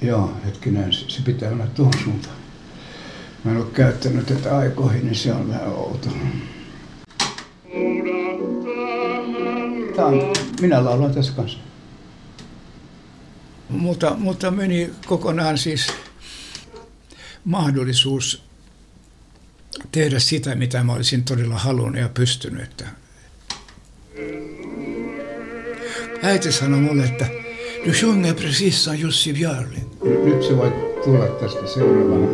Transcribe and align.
Joo, 0.00 0.32
hetkinen, 0.46 0.92
se, 0.92 1.22
pitää 1.24 1.52
olla 1.52 1.66
tuohon 1.66 1.94
suuntaan. 2.04 2.36
Mä 3.44 3.50
en 3.50 3.56
ole 3.56 3.66
käyttänyt 3.72 4.26
tätä 4.26 4.58
aikoihin, 4.58 5.04
niin 5.04 5.14
se 5.14 5.32
on 5.32 5.48
vähän 5.48 5.68
outo. 5.68 6.08
On, 9.98 10.32
minä 10.60 10.84
laulan 10.84 11.14
tässä 11.14 11.32
kanssa. 11.32 11.58
Mutta, 13.68 14.14
mutta 14.18 14.50
meni 14.50 14.90
kokonaan 15.06 15.58
siis 15.58 15.86
mahdollisuus 17.44 18.42
tehdä 19.92 20.18
sitä, 20.18 20.54
mitä 20.54 20.84
mä 20.84 20.92
olisin 20.92 21.24
todella 21.24 21.58
halunnut 21.58 22.00
ja 22.00 22.08
pystynyt. 22.08 22.84
Äiti 26.22 26.52
sanoi 26.52 26.80
mulle, 26.80 27.04
että 27.04 27.41
du 27.84 27.92
sjunger 27.92 28.34
precis 28.34 28.84
som 28.84 28.96
Jussi 28.96 29.32
Björling. 29.32 29.86
Nyt 30.24 30.42
se 30.42 30.56
voi 30.56 30.72
tulla 31.04 31.26
tästä 31.26 31.66
seuraavana. 31.66 32.26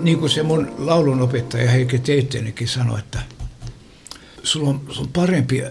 Niin 0.00 0.18
kuin 0.18 0.30
se 0.30 0.42
mun 0.42 0.68
laulunopettaja 0.78 1.70
Heikki 1.70 1.98
Teittenikin 1.98 2.68
sanoi, 2.68 2.98
että 2.98 3.18
sulla 4.42 4.68
on, 4.68 4.80
sulla 4.88 5.00
on 5.00 5.12
parempi 5.12 5.62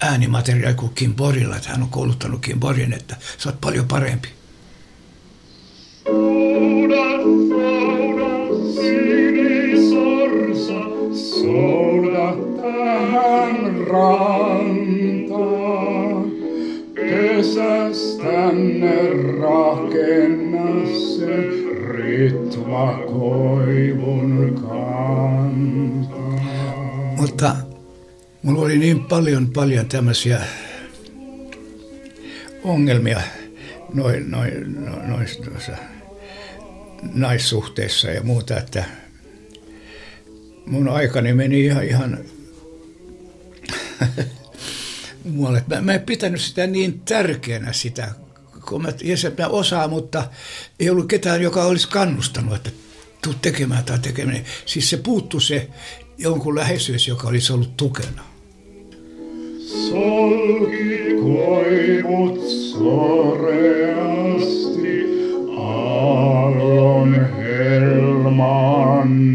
äänimateriaali 0.00 0.74
kuin 0.74 0.94
Kim 0.94 1.14
Borilla, 1.14 1.56
että 1.56 1.68
hän 1.68 1.82
on 1.82 1.88
kouluttanut 1.88 2.40
Kim 2.40 2.60
Borin, 2.60 2.92
että 2.92 3.16
sä 3.38 3.48
oot 3.48 3.60
paljon 3.60 3.88
parempi. 3.88 4.28
Souda 11.14 12.34
tähän 12.62 13.86
rantaan, 13.86 14.79
pesästänne 17.54 19.08
rakenna 19.40 20.86
sen 21.16 21.50
ritva 21.90 22.98
koivun 23.06 24.54
kantaa. 24.54 26.40
Mutta 27.16 27.56
mulla 28.42 28.60
oli 28.60 28.78
niin 28.78 29.04
paljon, 29.04 29.50
paljon 29.52 29.86
tämmöisiä 29.86 30.40
ongelmia 32.64 33.20
noin, 33.94 34.30
noin, 34.30 34.76
noin, 34.82 35.06
noin 35.06 35.26
naissuhteissa 37.14 38.10
ja 38.10 38.22
muuta, 38.22 38.58
että 38.58 38.84
mun 40.66 40.88
aikani 40.88 41.32
meni 41.32 41.64
ihan, 41.64 41.84
ihan 41.84 42.18
muualle. 45.24 45.64
Mä, 45.66 45.80
mä 45.80 45.92
en 45.92 46.00
pitänyt 46.00 46.40
sitä 46.40 46.66
niin 46.66 47.00
tärkeänä 47.00 47.72
sitä, 47.72 48.08
kun 48.68 48.82
mä, 48.82 48.88
mä 49.38 49.46
osaan, 49.48 49.90
mutta 49.90 50.24
ei 50.80 50.90
ollut 50.90 51.08
ketään, 51.08 51.42
joka 51.42 51.64
olisi 51.64 51.88
kannustanut, 51.88 52.54
että 52.54 52.70
tuu 53.22 53.34
tekemään 53.42 53.84
tai 53.84 53.98
tekemään. 53.98 54.44
Siis 54.66 54.90
se 54.90 54.96
puuttu 54.96 55.40
se 55.40 55.68
jonkun 56.18 56.56
läheisyys, 56.56 57.08
joka 57.08 57.28
olisi 57.28 57.52
ollut 57.52 57.76
tukena. 57.76 58.22
Solki 59.88 61.14
koivut 61.22 62.48
soreasti, 62.72 63.60
aallon 65.58 67.14
helman 67.36 68.60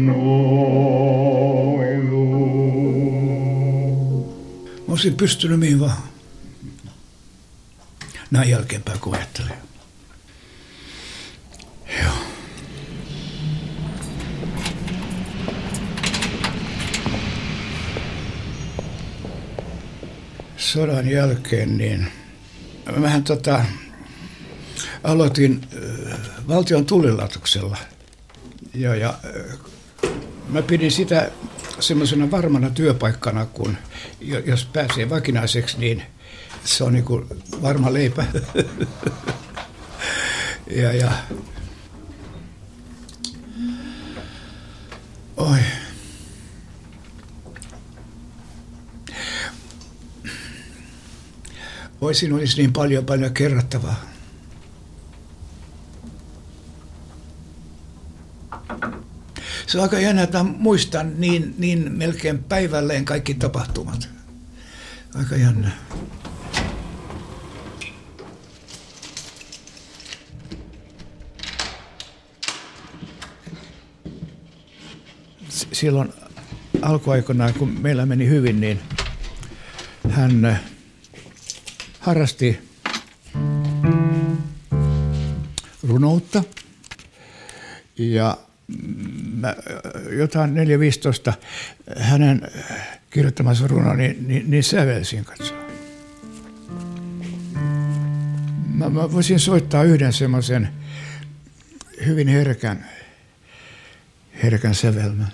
Mä 0.06 1.25
olisin 4.96 5.16
pystynyt 5.16 5.60
mihin 5.60 5.80
vaan. 5.80 5.96
Näin 8.30 8.50
jälkeenpäin 8.50 9.00
kun 9.00 9.14
ajattelin. 9.14 9.52
Joo. 12.02 12.12
Sodan 20.56 21.08
jälkeen 21.08 21.78
niin 21.78 22.06
mähän 22.96 23.24
tota, 23.24 23.64
aloitin 25.04 25.60
äh, 26.12 26.18
valtion 26.48 26.86
tulilaitoksella. 26.86 27.76
Ja, 28.74 28.94
ja 28.94 29.18
äh, 29.24 29.58
mä 30.48 30.62
pidin 30.62 30.92
sitä 30.92 31.30
semmoisena 31.80 32.30
varmana 32.30 32.70
työpaikkana, 32.70 33.46
kun 33.46 33.76
jos 34.46 34.64
pääsee 34.64 35.10
vakinaiseksi, 35.10 35.78
niin 35.78 36.02
se 36.64 36.84
on 36.84 36.92
niin 36.92 37.04
kuin 37.04 37.26
varma 37.62 37.92
leipä. 37.92 38.26
ja, 40.82 40.92
ja. 40.92 41.12
Oi. 45.36 45.58
Oi, 52.00 52.14
siinä 52.14 52.36
olisi 52.36 52.56
niin 52.56 52.72
paljon, 52.72 53.06
paljon 53.06 53.34
kerrottavaa. 53.34 54.15
Se 59.66 59.78
on 59.78 59.82
aika 59.82 60.00
jännä, 60.00 60.22
että 60.22 60.42
muistan 60.42 61.12
niin, 61.20 61.54
niin 61.58 61.92
melkein 61.92 62.44
päivälleen 62.44 63.04
kaikki 63.04 63.34
tapahtumat. 63.34 64.08
Aika 65.14 65.36
jännä. 65.36 65.70
Silloin 75.72 76.12
alkuaikoinaan, 76.82 77.54
kun 77.54 77.80
meillä 77.80 78.06
meni 78.06 78.28
hyvin, 78.28 78.60
niin 78.60 78.80
hän 80.10 80.44
äh, 80.44 80.60
harrasti 82.00 82.58
runoutta 85.82 86.44
ja 87.98 88.38
mä, 89.36 89.56
jotain 90.18 90.54
4-15 91.30 91.32
hänen 91.98 92.50
kirjoittamansa 93.10 93.66
runo, 93.66 93.94
niin, 93.94 94.28
niin, 94.28 94.50
niin 94.50 94.64
sävelsin 94.64 95.24
katsoa. 95.24 95.56
Mä, 98.74 98.88
mä 98.88 99.12
voisin 99.12 99.40
soittaa 99.40 99.84
yhden 99.84 100.12
semmoisen 100.12 100.68
hyvin 102.06 102.28
herkän, 102.28 102.86
herkän 104.42 104.74
sävelmän. 104.74 105.32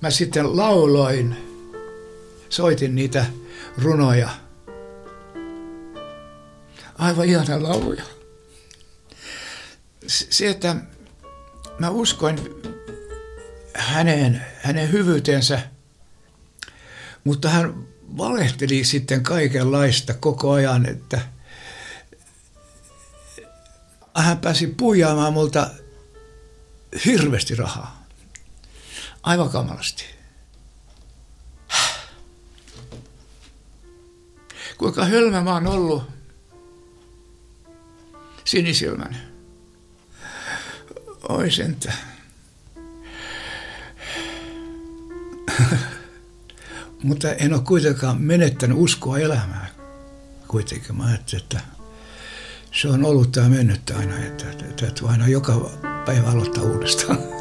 Mä 0.00 0.10
sitten 0.10 0.56
lauloin, 0.56 1.36
soitin 2.48 2.94
niitä 2.94 3.26
runoja. 3.78 4.28
Aivan 6.98 7.26
ihana 7.26 7.62
lauluja. 7.62 8.02
Se, 10.06 10.48
että 10.48 10.76
mä 11.78 11.90
uskoin 11.90 12.38
hänen, 13.74 14.46
hänen 14.62 14.92
hyvyytensä, 14.92 15.60
mutta 17.24 17.48
hän 17.48 17.86
valehteli 18.18 18.84
sitten 18.84 19.22
kaikenlaista 19.22 20.14
koko 20.14 20.52
ajan, 20.52 20.86
että 20.86 21.20
hän 24.14 24.38
pääsi 24.38 24.66
puijaamaan 24.66 25.32
multa 25.32 25.70
hirveästi 27.04 27.54
rahaa. 27.54 28.07
Aivan 29.22 29.50
kamalasti. 29.50 30.04
Kuinka 34.78 35.04
hölmä 35.04 35.40
mä 35.40 35.54
oon 35.54 35.66
ollut 35.66 36.02
sinisilmän. 38.44 39.16
Oi 41.28 41.50
sentä. 41.50 41.92
Mutta 47.02 47.32
en 47.32 47.54
ole 47.54 47.62
kuitenkaan 47.62 48.22
menettänyt 48.22 48.78
uskoa 48.78 49.18
elämään. 49.18 49.68
Kuitenkin 50.48 50.96
mä 50.96 51.04
ajattelin, 51.04 51.42
että 51.42 51.60
se 52.72 52.88
on 52.88 53.04
ollut 53.04 53.32
tämä 53.32 53.48
mennyt 53.48 53.90
aina, 53.90 54.18
että, 54.18 54.50
että, 54.50 54.86
että 54.86 55.06
aina 55.06 55.28
joka 55.28 55.70
päivä 56.06 56.30
aloittaa 56.30 56.62
uudestaan. 56.62 57.37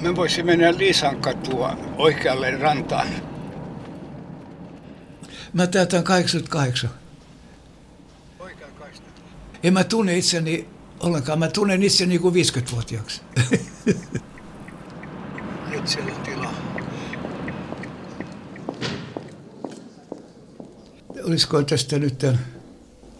Mä 0.00 0.16
voisin 0.16 0.46
mennä 0.46 0.78
Liisan 0.78 1.20
katua 1.20 1.78
oikealle 1.96 2.50
rantaan. 2.50 3.08
Mä 5.52 5.66
täytän 5.66 6.04
88. 6.04 6.90
Oikea 8.38 8.68
En 9.62 9.72
mä 9.72 9.84
tunne 9.84 10.18
itseni 10.18 10.68
ollenkaan. 11.00 11.38
Mä 11.38 11.48
tunnen 11.48 11.82
itseni 11.82 12.18
kuin 12.18 12.34
50-vuotiaaksi. 12.34 13.20
Nyt 15.70 15.88
siellä 15.88 16.12
on 16.14 16.20
tilaa. 16.20 16.54
Olisiko 21.24 21.62
tästä 21.62 21.98
nyt, 21.98 22.24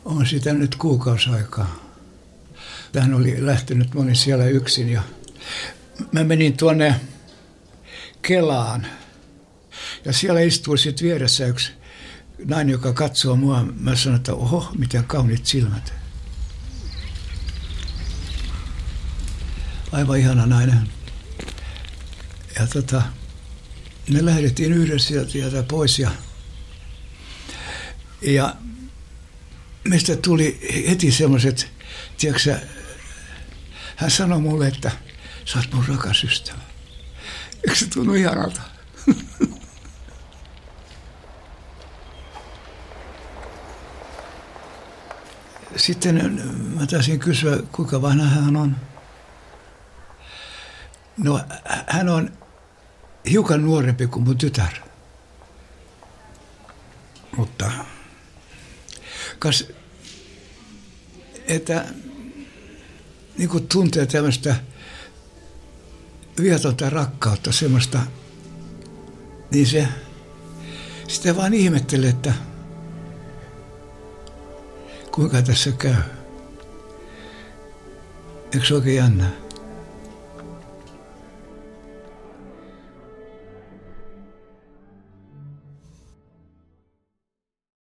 on 0.04 0.26
sitä 0.26 0.52
nyt 0.52 0.76
kuukausi 0.76 1.30
aikaa. 1.30 1.76
Tähän 2.92 3.14
oli 3.14 3.46
lähtenyt 3.46 3.94
moni 3.94 4.14
siellä 4.14 4.44
yksin 4.44 4.88
ja 4.88 5.02
mä 6.12 6.24
menin 6.24 6.56
tuonne 6.56 7.00
Kelaan. 8.22 8.86
Ja 10.04 10.12
siellä 10.12 10.40
istuu 10.40 10.76
sitten 10.76 11.06
vieressä 11.06 11.46
yksi 11.46 11.72
nainen, 12.44 12.72
joka 12.72 12.92
katsoo 12.92 13.36
mua. 13.36 13.66
Mä 13.80 13.96
sanoin, 13.96 14.16
että 14.16 14.34
oho, 14.34 14.72
miten 14.78 15.04
kaunit 15.04 15.46
silmät. 15.46 15.94
Aivan 19.92 20.18
ihana 20.18 20.46
nainen. 20.46 20.88
Ja 22.60 22.66
tota, 22.66 23.02
me 24.10 24.24
lähdettiin 24.24 24.72
yhdessä 24.72 25.24
sieltä 25.28 25.62
pois 25.62 25.98
ja, 25.98 26.10
ja 28.22 28.56
meistä 29.84 30.16
tuli 30.16 30.60
heti 30.88 31.12
semmoiset, 31.12 31.70
tiedätkö 32.18 32.58
hän 33.96 34.10
sanoi 34.10 34.40
mulle, 34.40 34.68
että 34.68 34.90
sä 35.46 35.58
oot 35.58 35.72
mun 35.72 35.84
rakas 35.88 36.24
ystävä. 36.24 36.58
Eikö 37.64 37.74
se 37.74 37.86
tunnu 37.86 38.14
ihanalta? 38.14 38.60
Sitten 45.76 46.42
mä 46.74 46.86
taisin 46.86 47.18
kysyä, 47.18 47.58
kuinka 47.72 48.02
vanha 48.02 48.26
hän 48.26 48.56
on. 48.56 48.76
No, 51.16 51.40
hän 51.86 52.08
on 52.08 52.32
hiukan 53.30 53.64
nuorempi 53.64 54.06
kuin 54.06 54.24
mun 54.24 54.38
tytär. 54.38 54.72
Mutta 57.36 57.70
kas, 59.38 59.64
että 61.48 61.84
niin 63.38 63.48
kuin 63.48 63.68
tuntee 63.68 64.06
tämmöistä 64.06 64.56
viatonta 66.40 66.90
rakkautta, 66.90 67.52
semmoista, 67.52 67.98
niin 69.50 69.66
se, 69.66 69.88
sitä 71.08 71.36
vaan 71.36 71.54
ihmettelee, 71.54 72.10
että 72.10 72.32
kuinka 75.12 75.42
tässä 75.42 75.72
käy. 75.72 75.94
Eikö 78.54 78.66
se 78.66 78.74
oikein 78.74 78.96
jännää? 78.96 79.45